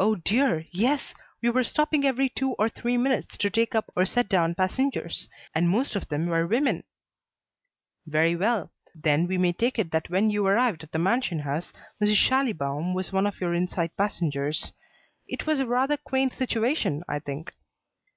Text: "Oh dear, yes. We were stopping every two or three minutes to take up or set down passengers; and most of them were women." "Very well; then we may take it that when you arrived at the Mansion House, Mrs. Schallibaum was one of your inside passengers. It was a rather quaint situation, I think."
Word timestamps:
"Oh 0.00 0.16
dear, 0.16 0.64
yes. 0.72 1.14
We 1.42 1.50
were 1.50 1.62
stopping 1.62 2.04
every 2.04 2.28
two 2.28 2.54
or 2.54 2.68
three 2.68 2.96
minutes 2.98 3.38
to 3.38 3.48
take 3.48 3.72
up 3.72 3.88
or 3.94 4.04
set 4.04 4.28
down 4.28 4.56
passengers; 4.56 5.28
and 5.54 5.70
most 5.70 5.94
of 5.94 6.08
them 6.08 6.26
were 6.26 6.44
women." 6.44 6.82
"Very 8.04 8.34
well; 8.34 8.72
then 8.96 9.28
we 9.28 9.38
may 9.38 9.52
take 9.52 9.78
it 9.78 9.92
that 9.92 10.10
when 10.10 10.28
you 10.28 10.44
arrived 10.44 10.82
at 10.82 10.90
the 10.90 10.98
Mansion 10.98 11.38
House, 11.38 11.72
Mrs. 12.02 12.16
Schallibaum 12.16 12.94
was 12.94 13.12
one 13.12 13.28
of 13.28 13.40
your 13.40 13.54
inside 13.54 13.96
passengers. 13.96 14.72
It 15.28 15.46
was 15.46 15.60
a 15.60 15.66
rather 15.66 15.96
quaint 15.96 16.32
situation, 16.32 17.04
I 17.08 17.20
think." 17.20 17.52